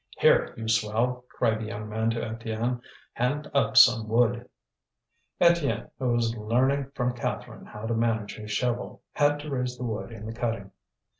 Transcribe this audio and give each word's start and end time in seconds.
"Here, 0.17 0.51
you 0.57 0.67
swell," 0.67 1.25
cried 1.29 1.59
the 1.59 1.65
young 1.67 1.87
man 1.87 2.09
to 2.09 2.19
Étienne, 2.21 2.81
"hand 3.13 3.51
up 3.53 3.77
some 3.77 4.07
wood." 4.09 4.49
Étienne, 5.39 5.91
who 5.99 6.09
was 6.13 6.35
learning 6.35 6.89
from 6.95 7.13
Catherine 7.13 7.67
how 7.67 7.85
to 7.85 7.93
manage 7.93 8.35
his 8.35 8.49
shovel, 8.49 9.03
had 9.11 9.39
to 9.41 9.51
raise 9.51 9.77
the 9.77 9.83
wood 9.85 10.11
in 10.11 10.25
the 10.25 10.33
cutting. 10.33 10.71